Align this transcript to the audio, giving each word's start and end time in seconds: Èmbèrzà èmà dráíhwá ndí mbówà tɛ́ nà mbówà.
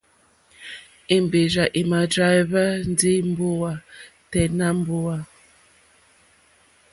Èmbèrzà 1.15 1.65
èmà 1.79 1.99
dráíhwá 2.11 2.63
ndí 2.91 3.11
mbówà 3.29 3.71
tɛ́ 4.31 4.45
nà 4.57 4.67
mbówà. 4.79 5.17